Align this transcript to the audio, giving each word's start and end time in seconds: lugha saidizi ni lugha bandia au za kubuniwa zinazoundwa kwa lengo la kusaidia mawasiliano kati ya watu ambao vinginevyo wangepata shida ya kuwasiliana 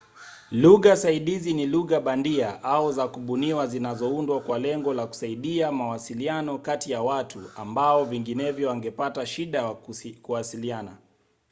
lugha 0.51 0.97
saidizi 0.97 1.53
ni 1.53 1.67
lugha 1.67 1.99
bandia 2.01 2.63
au 2.63 2.91
za 2.91 3.07
kubuniwa 3.07 3.67
zinazoundwa 3.67 4.41
kwa 4.41 4.59
lengo 4.59 4.93
la 4.93 5.07
kusaidia 5.07 5.71
mawasiliano 5.71 6.57
kati 6.59 6.91
ya 6.91 7.01
watu 7.01 7.39
ambao 7.55 8.05
vinginevyo 8.05 8.67
wangepata 8.69 9.25
shida 9.25 9.57
ya 9.61 9.73
kuwasiliana 10.21 10.97